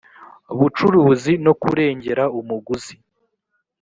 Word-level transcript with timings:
bucuruzi 0.57 1.33
no 1.45 1.53
kurengera 1.61 2.23
umuguzi 2.39 2.95